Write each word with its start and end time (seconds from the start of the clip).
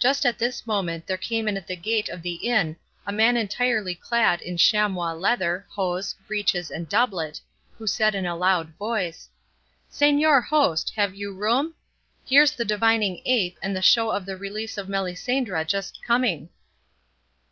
Just 0.00 0.26
at 0.26 0.36
this 0.36 0.66
moment 0.66 1.06
there 1.06 1.16
came 1.16 1.46
in 1.46 1.56
at 1.56 1.68
the 1.68 1.76
gate 1.76 2.08
of 2.08 2.22
the 2.22 2.34
inn 2.34 2.74
a 3.06 3.12
man 3.12 3.36
entirely 3.36 3.94
clad 3.94 4.40
in 4.40 4.56
chamois 4.56 5.12
leather, 5.12 5.64
hose, 5.70 6.16
breeches, 6.26 6.72
and 6.72 6.88
doublet, 6.88 7.40
who 7.78 7.86
said 7.86 8.16
in 8.16 8.26
a 8.26 8.34
loud 8.34 8.70
voice, 8.70 9.28
"Señor 9.92 10.44
host, 10.44 10.90
have 10.96 11.14
you 11.14 11.32
room? 11.32 11.76
Here's 12.26 12.50
the 12.56 12.64
divining 12.64 13.22
ape 13.26 13.56
and 13.62 13.76
the 13.76 13.80
show 13.80 14.10
of 14.10 14.26
the 14.26 14.36
Release 14.36 14.76
of 14.76 14.88
Melisendra 14.88 15.64
just 15.64 16.02
coming." 16.04 16.48